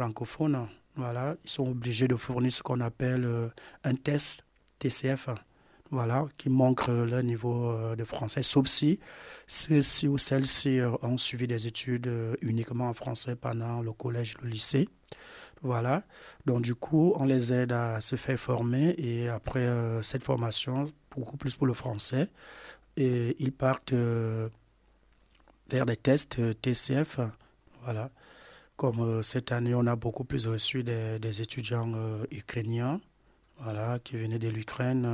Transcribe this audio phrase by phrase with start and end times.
[0.00, 3.28] francophones, voilà, ils sont obligés de fournir ce qu'on appelle
[3.84, 4.44] un test
[4.78, 5.28] TCF
[5.90, 8.98] voilà, qui montrent leur niveau de français, sauf si
[9.46, 12.10] ceux-ci ou celles-ci ont suivi des études
[12.40, 14.88] uniquement en français pendant le collège le lycée.
[15.62, 16.02] Voilà.
[16.46, 20.90] Donc, du coup, on les aide à se faire former et après euh, cette formation,
[21.14, 22.28] beaucoup plus pour le français,
[22.96, 24.48] et ils partent euh,
[25.70, 27.20] vers des tests euh, TCF.
[27.82, 28.10] Voilà.
[28.80, 31.92] Comme cette année, on a beaucoup plus reçu des, étudiants
[32.30, 32.98] ukrainiens
[33.58, 35.06] voilà, qui venaient de l'Ukraine,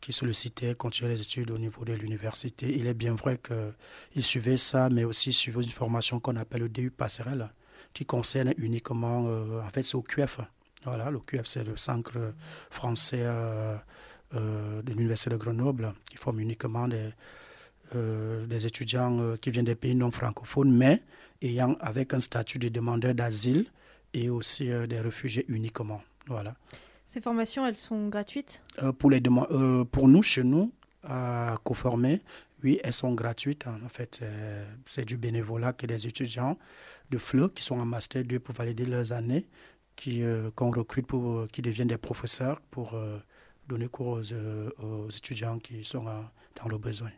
[0.00, 2.76] qui sollicitaient continuer les études au niveau de l'université.
[2.76, 6.68] Il est bien vrai qu'ils suivaient ça, mais aussi suivaient une formation qu'on appelle le
[6.68, 7.50] DU passerelle
[7.92, 10.40] qui concerne uniquement, euh, en fait, c'est au QF.
[10.84, 12.34] Voilà, le QF, c'est le centre
[12.70, 13.76] français euh,
[14.34, 17.10] euh, de l'Université de Grenoble, qui forme uniquement des,
[17.94, 21.02] des étudiants qui viennent des pays non francophones, mais
[21.40, 23.66] ayant avec un statut de demandeur d'asile
[24.14, 26.02] et aussi des réfugiés uniquement.
[26.26, 26.54] Voilà.
[27.06, 28.62] Ces formations, elles sont gratuites?
[28.98, 30.72] Pour, les pour nous, chez nous,
[31.04, 32.22] à Coformé,
[32.62, 33.66] oui, elles sont gratuites.
[33.66, 34.22] En fait,
[34.86, 36.56] c'est du bénévolat que des étudiants
[37.10, 39.46] de FLE qui sont en Master 2 pour valider leurs années,
[40.08, 43.18] euh, qu'on recrute pour, euh, qui deviennent des professeurs pour euh,
[43.68, 47.10] donner cours aux, étudiants qui sont dans le besoin.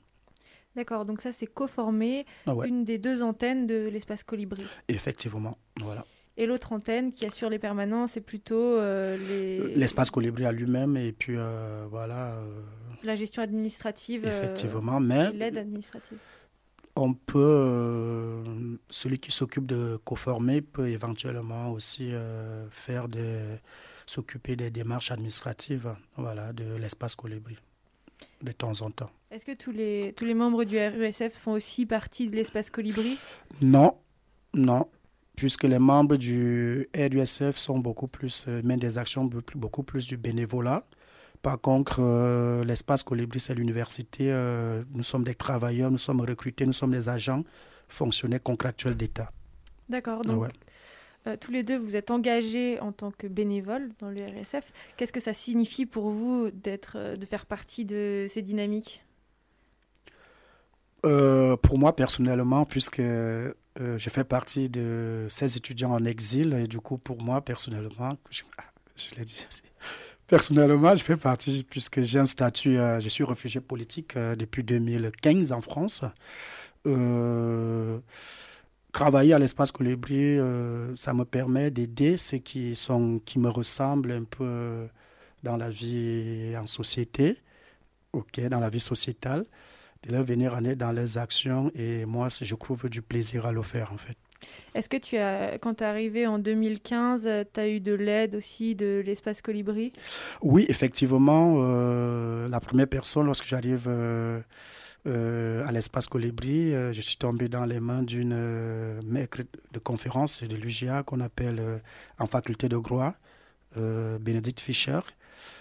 [0.76, 4.64] D'accord, donc ça c'est co-formé, ah une des deux antennes de l'espace Colibri.
[4.88, 6.04] Effectivement, voilà.
[6.36, 9.74] Et l'autre antenne qui assure les permanents, c'est plutôt les...
[9.76, 11.36] L'espace Colibri à lui-même et puis
[11.90, 12.36] voilà.
[13.04, 14.26] La gestion administrative.
[14.26, 15.30] Effectivement, mais...
[15.30, 16.18] L'aide administrative
[16.96, 23.40] on peut, euh, celui qui s'occupe de conformer peut éventuellement aussi euh, faire des,
[24.06, 27.58] s'occuper des démarches administratives voilà, de l'espace colibri
[28.44, 29.10] de temps en temps.
[29.30, 33.18] Est-ce que tous les, tous les membres du RUSF font aussi partie de l'espace colibri?
[33.60, 33.96] Non,
[34.52, 34.86] non,
[35.36, 40.16] puisque les membres du RUSF sont beaucoup plus, euh, mènent des actions beaucoup plus du
[40.16, 40.86] bénévolat.
[41.42, 44.32] Par contre, euh, l'espace Colibri, c'est l'université.
[44.32, 47.44] Euh, nous sommes des travailleurs, nous sommes recrutés, nous sommes des agents
[47.88, 49.30] fonctionnaires contractuels d'État.
[49.90, 50.22] D'accord.
[50.22, 50.48] Donc,
[51.26, 54.72] euh, tous les deux, vous êtes engagés en tant que bénévoles dans le RSF.
[54.96, 59.04] Qu'est-ce que ça signifie pour vous d'être, de faire partie de ces dynamiques?
[61.02, 66.96] Pour moi, personnellement, puisque je fais partie de ces étudiants en exil, et du coup,
[66.96, 68.42] pour moi, personnellement, je,
[69.18, 69.44] l'ai dit,
[70.26, 74.64] Personnellement, je fais partie, puisque j'ai un statut, euh, je suis réfugié politique euh, depuis
[74.64, 76.02] 2015 en France.
[76.86, 77.98] Euh,
[78.94, 80.38] travailler à l'espace Colibri,
[80.96, 84.86] ça me permet d'aider ceux qui, sont, qui me ressemblent un peu
[85.42, 87.36] dans la vie en société,
[88.12, 89.44] ok, dans la vie sociétale,
[90.04, 93.52] de leur venir en aide dans leurs actions et moi, je trouve du plaisir à
[93.52, 94.16] le faire en fait.
[94.74, 98.34] Est-ce que tu as, quand tu es arrivé en 2015, tu as eu de l'aide
[98.34, 99.92] aussi de l'espace Colibri?
[100.42, 101.56] Oui, effectivement.
[101.58, 104.40] Euh, la première personne, lorsque j'arrive euh,
[105.06, 109.38] euh, à l'espace Colibri, je suis tombé dans les mains d'une maître
[109.72, 111.80] de conférence de l'UGA qu'on appelle
[112.18, 113.14] en faculté de droit,
[113.76, 115.00] Bénédicte Fischer.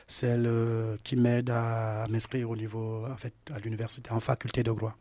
[0.08, 0.50] C'est elle
[1.04, 4.96] qui m'aide à m'inscrire au niveau, en fait, à l'université en faculté de droit.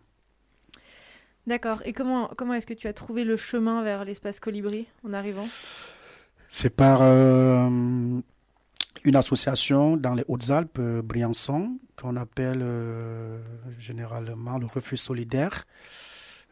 [1.47, 1.83] D'accord.
[1.85, 5.47] Et comment, comment est-ce que tu as trouvé le chemin vers l'espace Colibri en arrivant?
[6.49, 8.21] C'est par euh,
[9.05, 13.39] une association dans les Hautes-Alpes, euh, Briançon, qu'on appelle euh,
[13.79, 15.65] généralement le refuge solidaire.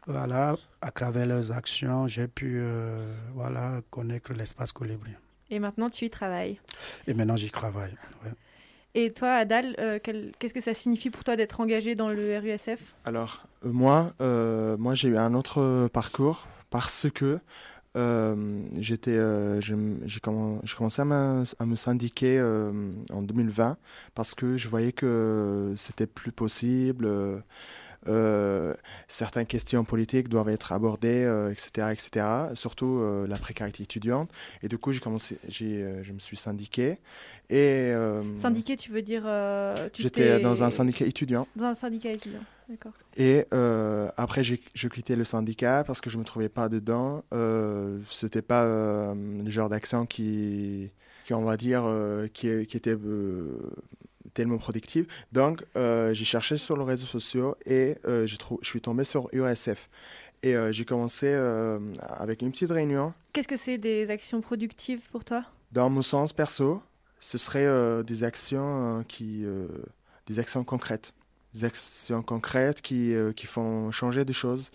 [0.07, 2.59] Voilà, à travers leurs actions, j'ai pu
[3.35, 5.11] voilà, connaître l'espace Colibri.
[5.51, 6.59] Et maintenant, tu y travailles
[7.05, 7.95] Et maintenant, j'y travaille.
[8.93, 12.93] Et toi, Adal, euh, qu'est-ce que ça signifie pour toi d'être engagé dans le RUSF
[13.05, 17.39] Alors, euh, moi, euh, moi j'ai eu un autre parcours parce que
[17.95, 19.19] j'étais,
[19.61, 22.41] j'ai commencé à me, à me syndiquer
[23.11, 23.77] en 2020
[24.15, 27.09] parce que je voyais que c'était plus possible.
[28.07, 28.73] Euh,
[29.07, 32.25] certaines questions politiques doivent être abordées, etc., etc.
[32.55, 34.31] Surtout la précarité étudiante.
[34.63, 36.97] Et du coup, j'ai commencé, j'ai, je me suis syndiqué
[37.51, 41.45] et, euh, syndiqué, tu veux dire euh, J'étais dans un syndicat étudiant.
[41.57, 42.39] Dans un syndicat étudiant.
[43.17, 44.59] Et euh, après, j'ai
[44.89, 47.23] quitté le syndicat parce que je ne me trouvais pas dedans.
[47.33, 50.91] Euh, C'était pas le genre d'action qui,
[51.25, 51.83] qui, on va dire,
[52.33, 52.95] qui, qui, était
[54.33, 55.07] tellement productive.
[55.31, 59.89] Donc, j'ai cherché sur les réseaux sociaux et je, je suis tombé sur USF.
[60.43, 61.33] Et j'ai commencé
[62.01, 63.13] avec une petite réunion.
[63.33, 65.45] Qu'est-ce que c'est des actions productives pour toi?
[65.71, 66.81] Dans mon sens perso,
[67.21, 69.67] ce serait euh, des actions euh, qui, euh,
[70.25, 71.13] des actions concrètes,
[71.63, 74.71] actions concrètes qui, qui font changer des choses.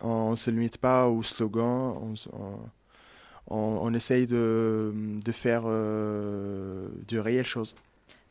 [0.00, 2.58] On ne se limite pas au slogan, on,
[3.48, 4.92] on, essaye de,
[5.24, 7.74] de faire de réelles choses.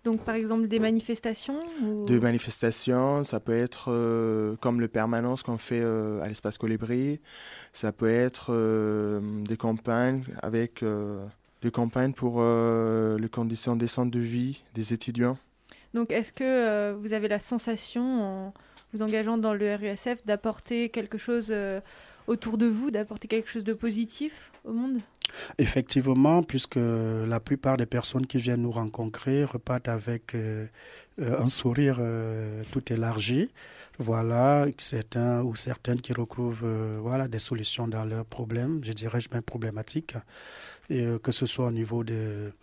[0.05, 1.59] Donc par exemple des manifestations
[2.07, 3.85] Des manifestations, ça peut être
[4.61, 7.19] comme le permanence qu'on fait à l'espace Colibri,
[7.73, 8.51] ça peut être
[9.47, 10.83] des campagnes avec
[11.61, 15.37] des campagnes pour les conditions décentes de vie des étudiants.
[15.93, 18.53] Donc est-ce que vous avez la sensation en
[18.93, 21.53] vous engageant dans le RUSF d'apporter quelque chose
[22.27, 25.01] autour de vous, d'apporter quelque chose de positif au monde?
[25.57, 30.65] Effectivement, puisque la plupart des personnes qui viennent nous rencontrer repartent avec euh,
[31.19, 33.49] euh, un sourire euh, tout élargi.
[33.99, 36.65] Voilà, certains ou certaines qui retrouvent
[37.01, 40.13] voilà, des solutions dans leurs problèmes, je dirais même problématiques,
[40.87, 42.53] que ce soit au niveau de,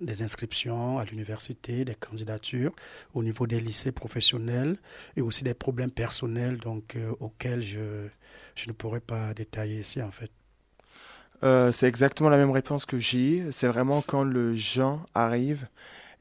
[0.00, 2.72] des inscriptions à l'université, des candidatures,
[3.14, 4.76] au niveau des lycées professionnels
[5.16, 8.08] et aussi des problèmes personnels donc, auxquels je,
[8.54, 10.30] je ne pourrais pas détailler ici en fait.
[11.42, 13.50] Euh, c'est exactement la même réponse que j'ai.
[13.52, 15.68] C'est vraiment quand les gens arrivent,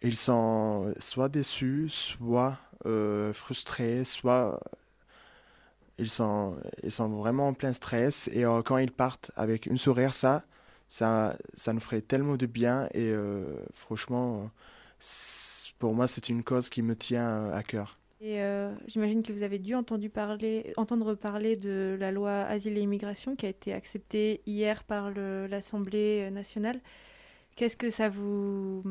[0.01, 4.59] ils sont soit déçus, soit euh, frustrés, soit
[5.97, 8.29] ils sont, ils sont vraiment en plein stress.
[8.33, 10.43] Et euh, quand ils partent avec une sourire, ça,
[10.87, 12.87] ça, ça nous ferait tellement de bien.
[12.93, 13.13] Et
[13.73, 14.49] franchement,
[15.79, 17.97] pour moi, c'est une cause qui me tient à cœur.
[18.21, 20.07] Et euh, j'imagine que vous avez dû entendre
[21.15, 26.79] parler de la loi Asile et Immigration qui a été acceptée hier par l'Assemblée nationale.
[27.55, 28.83] Qu'est-ce que ça vous,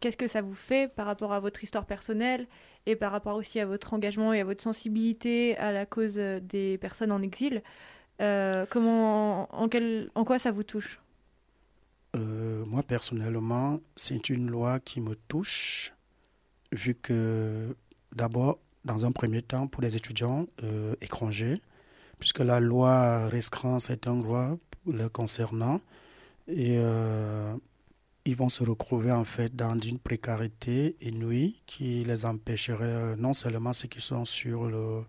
[0.00, 2.46] qu'est-ce que ça vous fait par rapport à votre histoire personnelle
[2.86, 6.78] et par rapport aussi à votre engagement et à votre sensibilité à la cause des
[6.78, 7.62] personnes en exil?
[8.20, 11.01] Euh, Comment, en quoi ça vous touche?
[12.16, 15.94] Euh, Moi personnellement, c'est une loi qui me touche
[16.72, 17.76] vu que
[18.14, 21.60] d'abord dans un premier temps pour les étudiants euh, étrangers,
[22.18, 25.80] puisque la loi restreint certains droits le concernant.
[26.48, 27.54] Et euh,
[28.24, 33.72] ils vont se retrouver en fait dans une précarité inouïe qui les empêcherait non seulement
[33.72, 35.04] ceux qui sont sur le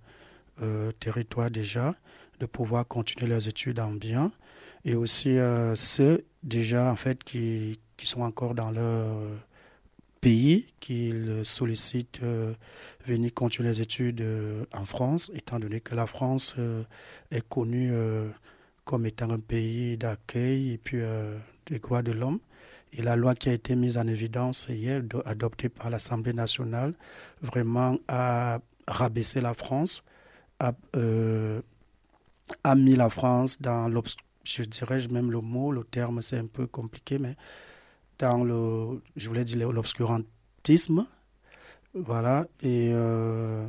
[1.00, 1.96] territoire déjà
[2.40, 4.32] de pouvoir continuer leurs études en bien,
[4.86, 5.38] et aussi
[5.76, 9.08] ceux déjà en fait qui, qui sont encore dans leur
[10.24, 12.54] pays qu'il sollicite euh,
[13.06, 16.84] venir continuer les études euh, en France, étant donné que la France euh,
[17.30, 17.92] est connue
[18.86, 21.00] comme étant un pays d'accueil et puis
[21.68, 22.40] des droits de l'homme.
[22.94, 26.94] Et la loi qui a été mise en évidence hier, adoptée par l'Assemblée nationale,
[27.42, 30.04] vraiment a rabaissé la France,
[30.60, 30.74] a,
[32.64, 36.48] a mis la France dans l'obscurité je dirais même le mot, le terme, c'est un
[36.48, 37.36] peu compliqué, mais
[38.20, 41.06] dans le, je voulais dire l'obscurantisme,
[41.94, 43.68] voilà, et euh,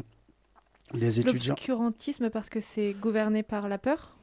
[0.93, 1.55] les étudiants.
[1.55, 4.17] L'obscurantisme parce que c'est gouverné par la peur?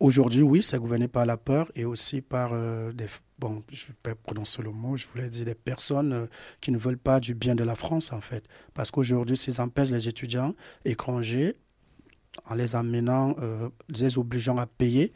[0.00, 3.06] Aujourd'hui, oui, c'est gouverné par la peur et aussi par euh, des.
[3.38, 6.26] Bon, je ne vais pas prononcer le mot, je voulais dire des personnes euh,
[6.60, 8.44] qui ne veulent pas du bien de la France, en fait.
[8.74, 11.56] Parce qu'aujourd'hui, s'ils empêchent les étudiants étrangers,
[12.46, 13.34] en les amenant,
[13.88, 15.12] les obligeant à payer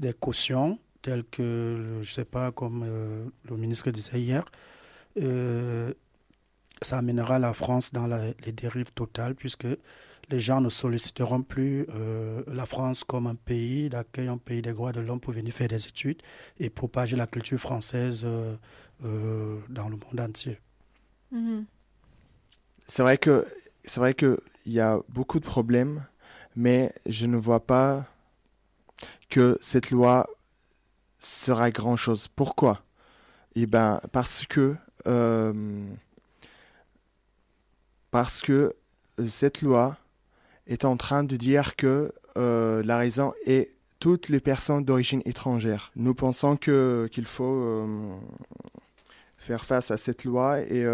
[0.00, 4.44] des cautions, tel que, je ne sais pas, comme euh, le ministre disait hier,
[5.18, 5.92] euh,
[6.82, 9.66] ça amènera la France dans les dérives totales, puisque
[10.30, 14.72] les gens ne solliciteront plus euh, la France comme un pays d'accueil, un pays des
[14.72, 16.22] droits de l'homme pour venir faire des études
[16.58, 18.24] et propager la culture française
[19.00, 20.58] dans le monde entier.
[21.34, 21.64] Mm-hmm.
[22.86, 23.46] C'est vrai que
[23.84, 26.04] c'est vrai qu'il y a beaucoup de problèmes,
[26.56, 28.06] mais je ne vois pas
[29.28, 30.26] que cette loi
[31.18, 32.28] sera grand chose.
[32.28, 32.82] Pourquoi?
[33.54, 34.76] Eh ben parce que
[35.06, 35.84] euh,
[38.10, 38.74] parce que
[39.26, 39.96] cette loi
[40.66, 45.92] est en train de dire que euh, la raison est toutes les personnes d'origine étrangère.
[45.96, 48.16] Nous pensons que qu'il faut euh,
[49.36, 50.84] faire face à cette loi et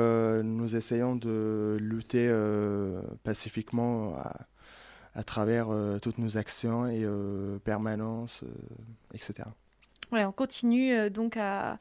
[0.43, 2.33] nous essayons de lutter
[3.23, 4.17] pacifiquement
[5.17, 5.69] à travers
[6.01, 7.05] toutes nos actions et
[7.65, 8.45] permanences,
[9.15, 9.45] etc.
[10.13, 11.79] Ouais, on continue euh, donc à,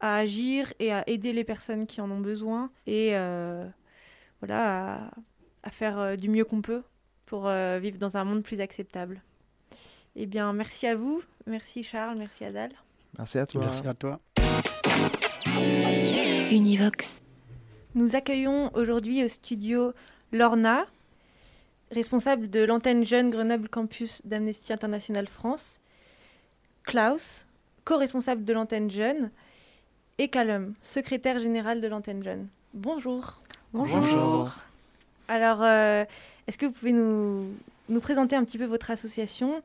[0.00, 3.66] agir et à aider les personnes qui en ont besoin et euh,
[4.40, 5.10] voilà,
[5.62, 6.82] à, faire euh, du mieux qu'on peut
[7.26, 7.48] pour
[7.80, 9.22] vivre dans un monde plus acceptable.
[10.16, 11.22] Eh bien, merci à vous.
[11.46, 12.72] Merci Charles, merci Adal.
[13.16, 13.60] Merci à toi.
[13.60, 14.20] Merci à toi.
[16.50, 17.22] Univox.
[17.94, 19.92] Nous accueillons aujourd'hui au studio
[20.32, 20.86] Lorna,
[21.90, 25.80] responsable de l'antenne jeune Grenoble Campus d'Amnesty International France,
[26.84, 27.46] Klaus,
[27.84, 29.30] co-responsable de l'antenne jeune,
[30.18, 32.48] et Calum, secrétaire général de l'antenne jeune.
[32.74, 33.40] Bonjour.
[33.72, 34.50] Bonjour.
[35.28, 36.04] Alors, euh,
[36.46, 37.46] est-ce que vous pouvez nous,
[37.88, 39.62] nous, présenter un petit peu votre association,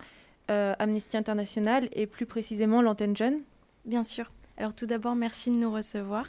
[0.49, 3.41] euh, Amnesty International, et plus précisément l'antenne jeune?
[3.83, 4.31] Bien sûr.
[4.57, 6.25] Alors tout d'abord, merci de nous recevoir.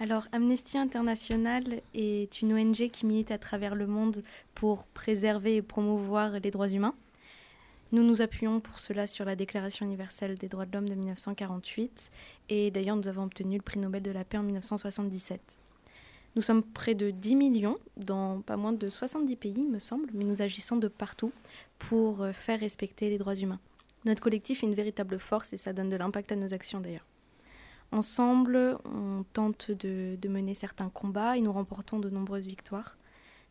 [0.00, 4.22] Alors Amnesty International est une ONG qui milite à travers le monde
[4.54, 6.94] pour préserver et promouvoir les droits humains.
[7.90, 12.12] Nous nous appuyons pour cela sur la Déclaration universelle des droits de l'homme de 1948
[12.48, 15.40] et d'ailleurs nous avons obtenu le prix Nobel de la paix en 1977.
[16.36, 20.24] Nous sommes près de 10 millions dans pas moins de 70 pays, me semble, mais
[20.24, 21.32] nous agissons de partout
[21.80, 23.58] pour faire respecter les droits humains.
[24.04, 27.04] Notre collectif est une véritable force et ça donne de l'impact à nos actions d'ailleurs.
[27.90, 32.98] Ensemble, on tente de, mener certains combats et nous remportons de nombreuses victoires.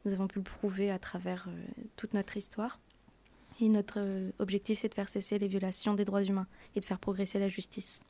[0.06, 2.80] Nous avons pu le prouver à travers euh, toute notre histoire.
[3.60, 6.86] Et notre euh, objectif, c'est de faire cesser les violations des droits humains et de
[6.86, 8.02] faire progresser la justice.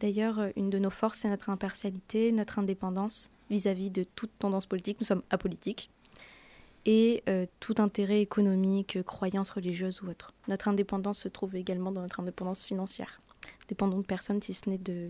[0.00, 4.66] D'ailleurs, euh, une de nos forces, c'est notre impartialité, notre indépendance vis-à-vis de toute tendance
[4.66, 4.98] politique.
[5.00, 5.88] Nous sommes apolitiques.
[6.86, 7.22] Et
[7.60, 10.34] tout intérêt économique, croyance religieuse ou autre.
[10.48, 13.22] Notre indépendance se trouve également dans notre indépendance financière.
[13.68, 15.08] Dépendons de personne, si ce n'est de,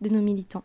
[0.00, 0.64] de nos militants.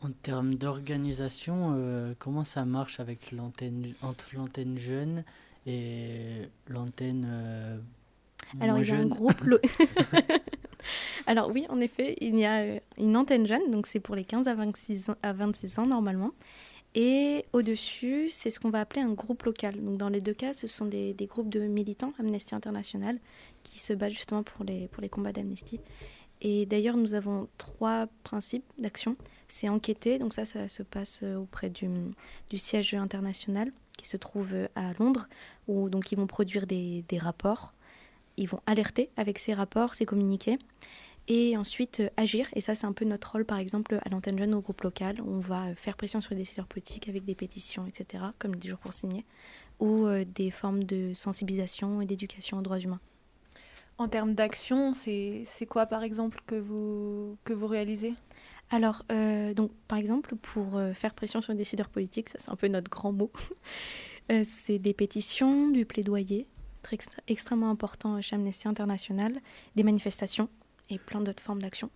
[0.00, 5.22] En termes d'organisation, comment ça marche avec l'antenne, entre l'antenne jeune
[5.66, 7.26] et l'antenne.
[7.28, 7.78] Euh,
[8.60, 9.42] Alors, il y a un groupe.
[11.26, 14.24] Alors, oui, en effet, il y a euh, une antenne jeune, donc c'est pour les
[14.24, 16.32] 15 à 26 ans, à 26 ans normalement.
[16.94, 19.82] Et au-dessus, c'est ce qu'on va appeler un groupe local.
[19.82, 23.18] Donc, dans les deux cas, ce sont des, des groupes de militants Amnesty International
[23.62, 25.80] qui se battent justement pour les, pour les combats d'Amnesty.
[26.42, 29.16] Et d'ailleurs, nous avons trois principes d'action.
[29.48, 31.88] C'est enquêter, donc ça, ça se passe euh, auprès du,
[32.56, 35.28] siège international qui se trouve à Londres,
[35.68, 37.74] où donc ils vont produire des, des rapports,
[38.36, 40.58] ils vont alerter avec ces rapports, ces communiqués,
[41.28, 42.48] et ensuite euh, agir.
[42.54, 45.20] Et ça, c'est un peu notre rôle, par exemple, à l'antenne jeune au groupe local,
[45.20, 48.68] où on va faire pression sur les décideurs politiques avec des pétitions, etc., comme 10
[48.68, 49.24] jours pour signer,
[49.78, 53.00] ou euh, des formes de sensibilisation et d'éducation aux droits humains.
[53.98, 58.14] En termes d'action, c'est quoi, par exemple, que vous, que vous réalisez?
[58.72, 62.50] Alors, euh, donc, par exemple, pour euh, faire pression sur les décideurs politiques, ça c'est
[62.50, 63.30] un peu notre grand mot,
[64.32, 66.46] euh, c'est des pétitions, du plaidoyer,
[66.82, 66.96] très
[67.28, 69.38] extrêmement important chez Amnesty International,
[69.76, 70.48] des manifestations
[70.88, 71.90] et plein d'autres formes d'action.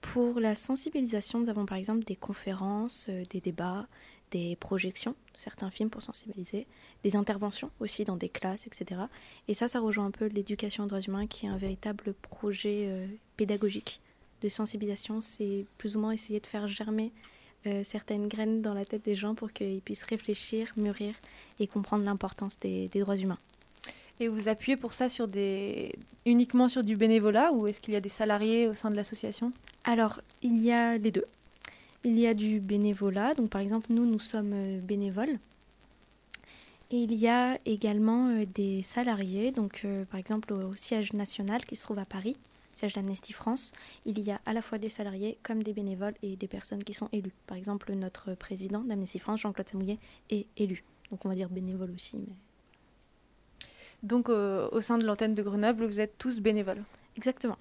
[0.00, 3.86] Pour la sensibilisation, nous avons par exemple des conférences, des débats,
[4.30, 6.66] des projections, certains films pour sensibiliser,
[7.04, 9.02] des interventions aussi dans des classes, etc.
[9.48, 13.08] Et ça, ça rejoint un peu l'éducation aux droits humains qui est un véritable projet
[13.36, 14.00] pédagogique
[14.42, 17.12] de sensibilisation, c'est plus ou moins essayer de faire germer
[17.66, 21.14] euh, certaines graines dans la tête des gens pour qu'ils puissent réfléchir, mûrir
[21.58, 23.38] et comprendre l'importance des, droits humains.
[24.20, 25.94] Et vous appuyez pour ça sur des...
[26.24, 29.52] uniquement sur du bénévolat ou est-ce qu'il y a des salariés au sein de l'association?
[29.84, 31.26] Alors, il y a les deux.
[32.06, 35.38] Il y a du bénévolat, donc par exemple, nous, nous sommes euh, bénévoles.
[36.90, 41.76] Et il y a également euh, des salariés, donc par exemple au siège national qui
[41.76, 42.36] se trouve à Paris
[42.76, 43.72] siège d'Amnesty France,
[44.04, 46.94] il y a à la fois des salariés comme des bénévoles et des personnes qui
[46.94, 47.32] sont élues.
[47.46, 49.98] Par exemple, notre président d'Amnesty France, Jean-Claude Samouillet,
[50.30, 50.84] est élu.
[51.10, 52.18] Donc on va dire bénévole aussi.
[52.18, 52.34] Mais...
[54.02, 56.84] Donc euh, au sein de l'antenne de Grenoble, vous êtes tous bénévoles
[57.16, 57.56] Exactement.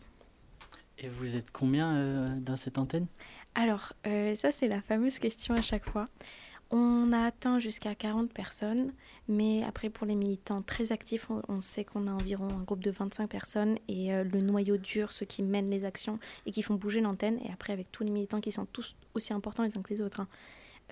[0.97, 3.07] Et vous êtes combien euh, dans cette antenne?
[3.55, 6.07] Alors, euh, ça c'est la fameuse question à chaque fois.
[6.71, 8.91] On a atteint jusqu'à 40 personnes,
[9.29, 12.91] mais après pour les militants très actifs, on, sait qu'on a environ un groupe de
[12.91, 16.73] 25 personnes et euh, le noyau dur, ceux qui mènent les actions et qui font
[16.73, 19.81] bouger l'antenne, et après avec tous les militants qui sont tous aussi importants les uns
[19.81, 20.27] que les autres, hein,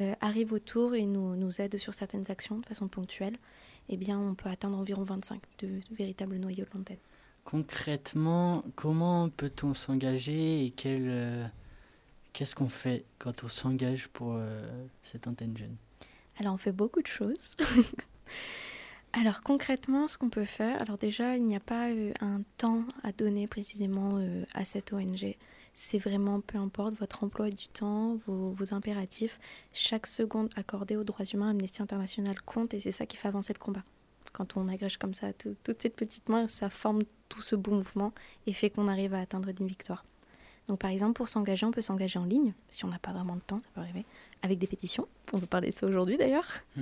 [0.02, 3.38] euh, arrivent autour et nous, nous aident sur certaines actions de façon ponctuelle,
[3.90, 6.98] eh bien on peut atteindre environ 25 de, véritables noyaux de l'antenne.
[7.46, 11.52] Concrètement, comment peut-on s'engager et quel...
[12.34, 14.66] Qu'est-ce qu'on fait quand on s'engage pour euh,
[15.04, 15.78] cette antenne jeune?
[16.40, 17.52] Alors on fait beaucoup de choses.
[19.14, 22.86] alors concrètement, ce qu'on peut faire, alors déjà, il n'y a pas euh, un temps
[23.04, 25.36] à donner précisément euh, à cette ONG.
[25.76, 29.40] C'est vraiment, peu importe votre emploi du temps, vos, impératifs,
[29.72, 33.54] chaque seconde accordée aux droits humains, Amnesty International compte et c'est ça qui fait avancer
[33.54, 33.84] le combat.
[34.34, 38.12] Quand on agrège comme ça toutes ces petites mains, ça forme tout ce beau mouvement
[38.48, 40.04] et fait qu'on arrive à atteindre des victoires.
[40.68, 43.36] Donc par exemple, pour s'engager, on peut s'engager en ligne, si on n'a pas vraiment
[43.36, 44.06] de temps, ça peut arriver,
[44.42, 46.48] avec des pétitions, on peut parler de ça aujourd'hui d'ailleurs,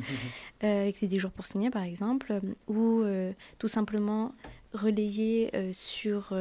[0.63, 4.33] euh, avec les 10 jours pour signer par exemple, ou euh, tout simplement
[4.73, 6.33] relayer euh, sur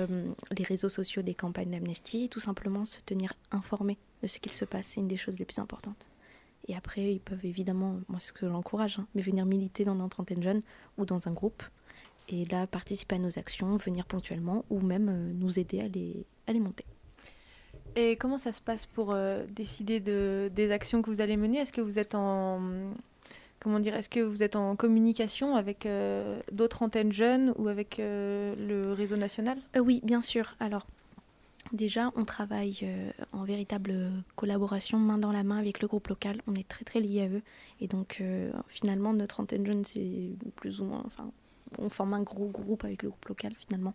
[0.57, 4.67] les réseaux sociaux des campagnes d'amnesty, tout simplement se tenir informé de ce qu'il se
[4.67, 6.11] passe, c'est une des choses les plus importantes.
[6.69, 9.99] Et après, ils peuvent évidemment, moi c'est ce que j'encourage, hein, mais venir militer dans
[9.99, 10.61] antenne jeune
[10.99, 11.63] ou dans un groupe,
[12.29, 16.53] et là participer à nos actions, venir ponctuellement, ou même nous aider à les, à
[16.53, 16.85] les monter.
[17.97, 21.59] Et comment ça se passe pour euh, décider de, des actions que vous allez mener?
[21.59, 22.61] Est-ce que vous êtes en
[23.59, 27.99] comment dire Est-ce que vous êtes en communication avec euh, d'autres antennes jeunes ou avec
[27.99, 29.59] euh, le réseau national?
[29.79, 30.57] Oui, bien sûr.
[30.61, 30.87] Alors,
[31.73, 32.89] Déjà, on travaille
[33.33, 36.41] en véritable collaboration, main dans la main avec le groupe local.
[36.49, 37.43] On est très très liés à eux.
[37.81, 38.25] Et donc,
[38.67, 41.03] finalement, notre antenne jeune, c'est plus ou moins.
[41.07, 41.31] Enfin,
[41.79, 43.95] on forme un gros groupe avec le groupe local, finalement.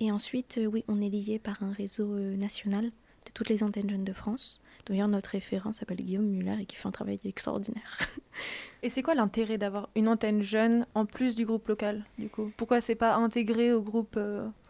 [0.00, 3.90] Et ensuite, euh, oui, on est lié par un réseau national de toutes les antennes
[3.90, 4.60] jeunes de France.
[4.86, 7.98] D'ailleurs, notre référent s'appelle Guillaume Muller et qui fait un travail extraordinaire.
[8.82, 12.52] Et c'est quoi l'intérêt d'avoir une antenne jeune en plus du groupe local, du coup?
[12.56, 14.16] Pourquoi c'est pas intégré au groupe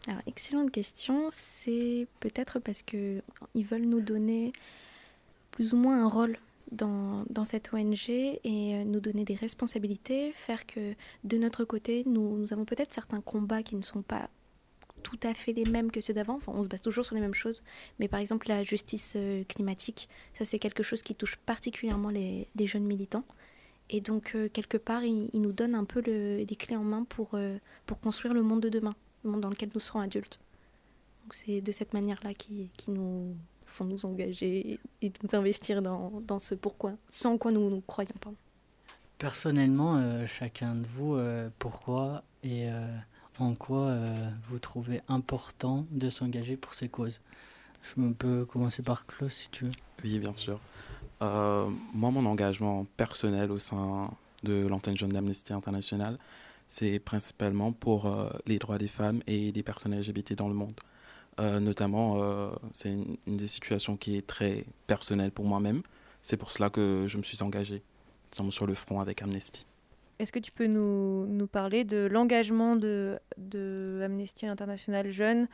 [0.07, 1.29] alors, excellente question.
[1.31, 3.23] C'est peut-être parce qu'ils
[3.55, 4.53] veulent nous donner
[5.51, 6.39] plus ou moins un rôle
[6.71, 12.03] dans, dans, cette ONG et euh, nous donner des responsabilités, faire que de notre côté,
[12.07, 14.29] nous, nous avons peut-être certains combats qui ne sont pas
[15.07, 16.35] tout à fait les mêmes que ceux d'avant.
[16.37, 17.63] Enfin, on se base toujours sur les mêmes choses.
[17.99, 22.49] Mais par exemple, la justice euh, climatique, ça c'est quelque chose qui touche particulièrement les,
[22.59, 23.25] jeunes militants.
[23.89, 26.83] Et donc, euh, quelque part, ils il nous donnent un peu le, les clés en
[26.83, 27.39] main pour,
[27.87, 28.95] pour construire le monde de demain
[29.27, 30.39] monde dans lequel nous serons adultes.
[31.23, 33.35] Donc c'est de cette manière-là qui, qui, nous
[33.67, 38.15] font nous engager et nous investir dans, dans ce pourquoi, sans quoi nous nous croyons.
[38.21, 38.33] pas.
[39.19, 42.97] Personnellement, euh, chacun de vous, euh, pourquoi et euh,
[43.39, 43.97] en quoi
[44.49, 47.21] vous trouvez important de s'engager pour ces causes?
[47.83, 49.71] Je peux commencer par Claude si tu veux.
[50.03, 50.59] Oui, bien sûr.
[51.21, 54.11] moi, mon engagement personnel au sein
[54.43, 56.19] de l'antenne jeune d'Amnesty International,
[56.69, 60.75] c'est principalement pour euh, les droits des femmes et des personnes LGBT dans le monde.
[61.39, 65.83] Euh, notamment, euh, c'est une, des situations qui est très personnelle pour moi-même.
[66.23, 67.83] C'est pour cela que je me suis engagé
[68.51, 69.65] sur le front avec Amnesty.
[70.19, 75.49] Est-ce que tu peux nous, nous parler de l'engagement de, de, Amnesty International Jeunes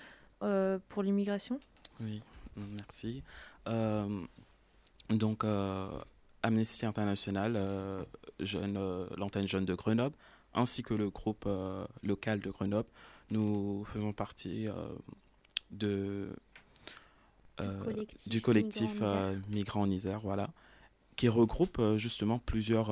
[0.88, 1.60] pour l'immigration?
[2.00, 2.22] Oui,
[2.56, 3.22] merci.
[5.10, 5.44] donc,
[6.42, 8.06] Amnesty International,
[9.16, 10.16] l'antenne jeune de Grenoble,
[10.54, 12.88] ainsi que le groupe euh, local de Grenoble.
[13.30, 14.74] Nous faisons partie euh,
[15.70, 16.28] de,
[18.26, 20.50] du collectif, euh, Migrants en Isère, voilà,
[21.22, 22.90] qui regroupe justement plusieurs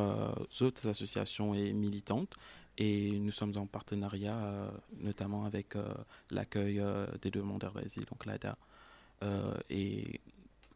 [0.60, 2.36] autres associations et militantes.
[2.78, 5.74] Et nous sommes en partenariat notamment avec
[6.30, 6.80] l'accueil
[7.22, 8.56] des demandeurs d'asile, donc l'ADA.
[9.68, 10.20] et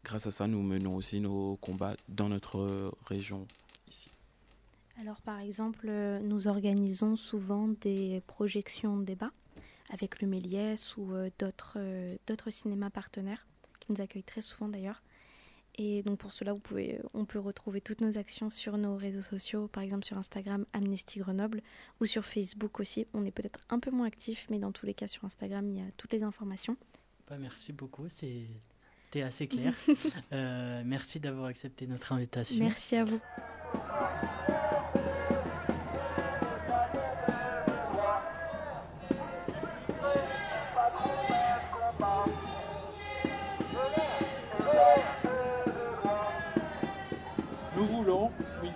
[0.03, 3.47] grâce à ça, nous menons aussi nos combats dans notre région
[4.99, 9.31] alors par exemple, euh, nous organisons souvent des projections de débat
[9.89, 11.29] avec le Méliès ou euh,
[11.75, 13.45] euh, d'autres cinémas partenaires
[13.79, 15.01] qui nous accueillent très souvent d'ailleurs.
[15.77, 19.21] Et donc pour cela, vous pouvez, on peut retrouver toutes nos actions sur nos réseaux
[19.21, 21.61] sociaux, par exemple sur Instagram Amnesty Grenoble
[21.99, 23.07] ou sur Facebook aussi.
[23.13, 25.77] On est peut-être un peu moins actif, mais dans tous les cas sur Instagram, il
[25.77, 26.77] y a toutes les informations.
[27.29, 29.73] Bah, merci beaucoup, c'était assez clair.
[30.31, 32.63] merci d'avoir accepté notre invitation.
[32.63, 33.19] Merci à vous.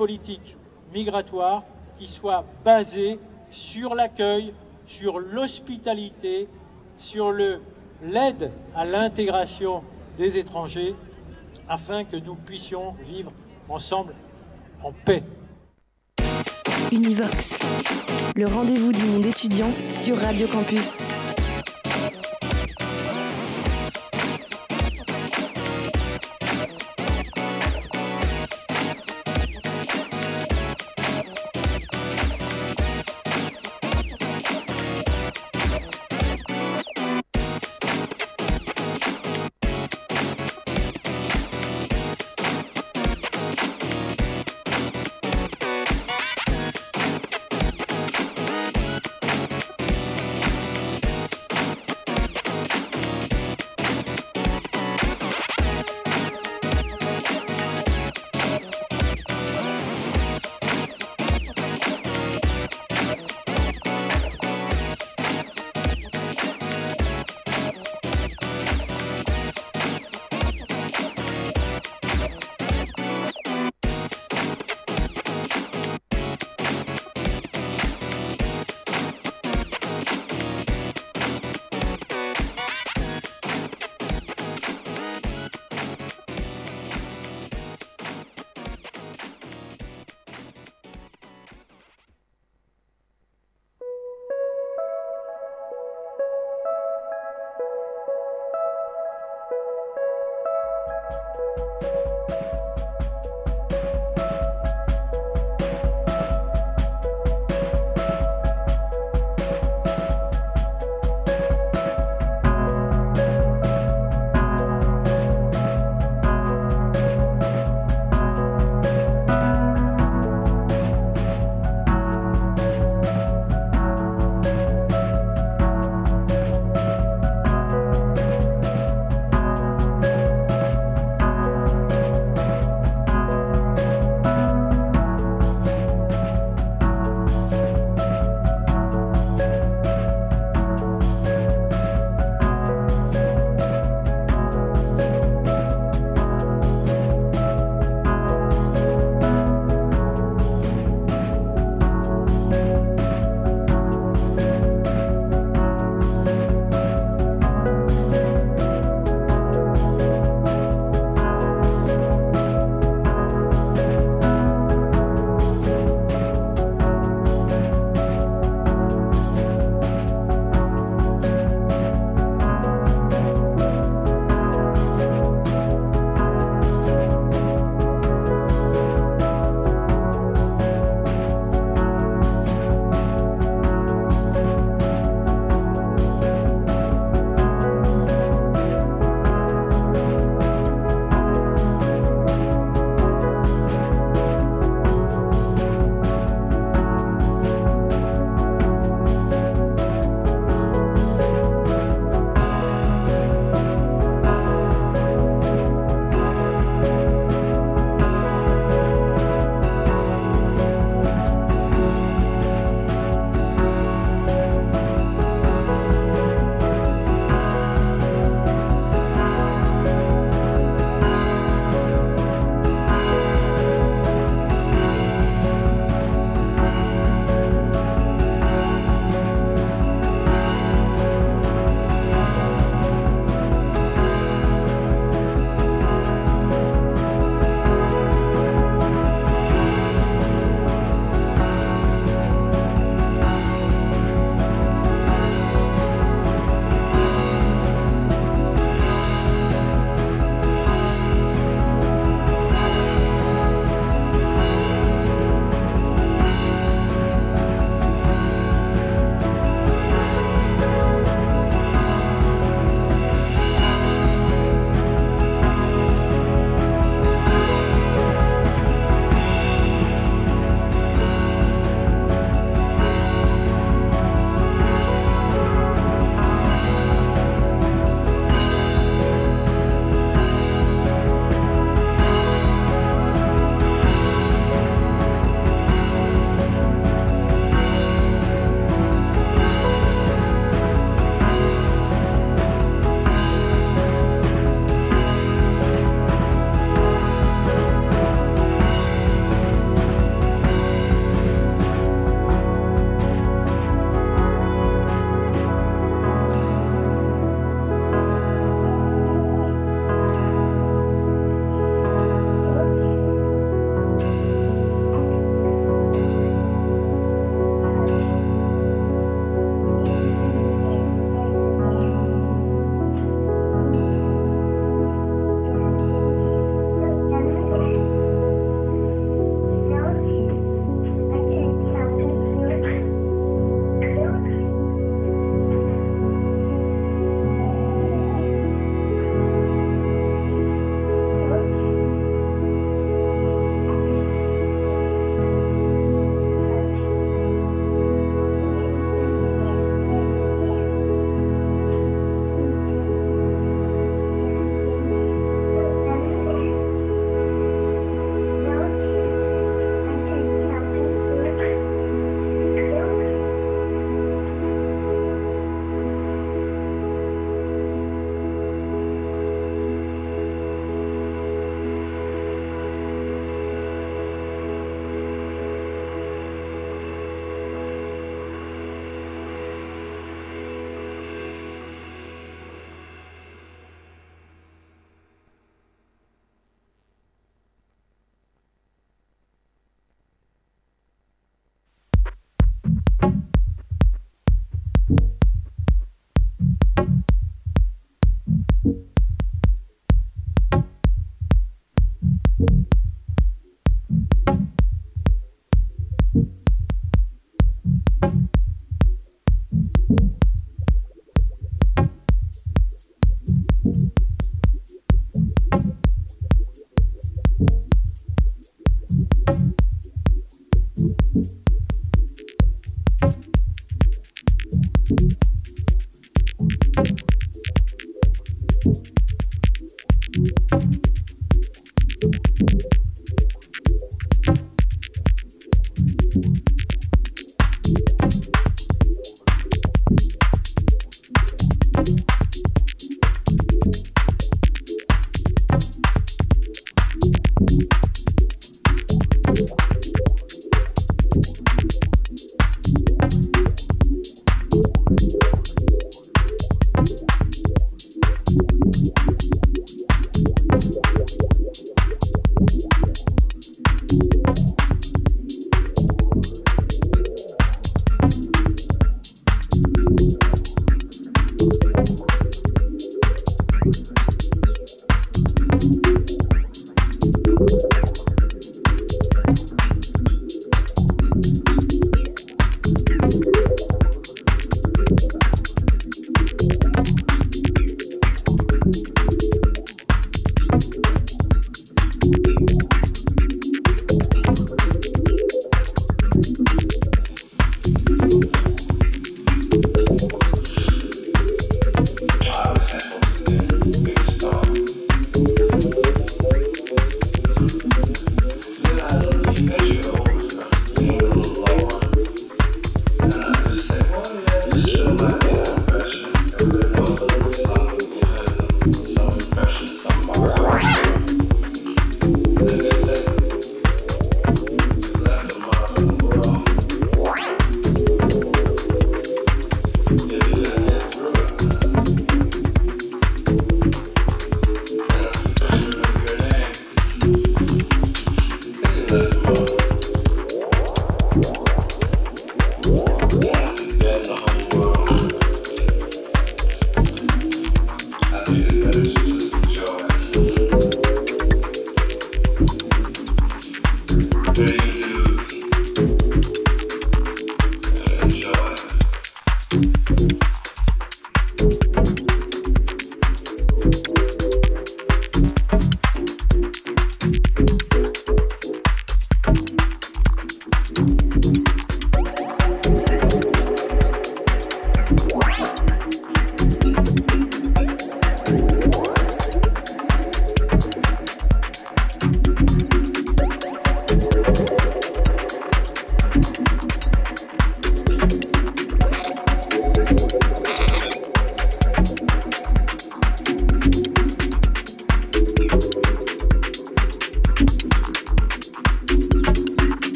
[0.00, 0.56] Politique
[0.94, 1.62] migratoire
[1.98, 3.18] qui soit basée
[3.50, 4.54] sur l'accueil,
[4.86, 6.48] sur l'hospitalité,
[6.96, 9.84] sur l'aide à l'intégration
[10.16, 10.94] des étrangers,
[11.68, 13.30] afin que nous puissions vivre
[13.68, 14.14] ensemble
[14.82, 15.22] en paix.
[16.90, 17.58] Univox,
[18.36, 21.02] le rendez-vous du monde étudiant sur Radio Campus.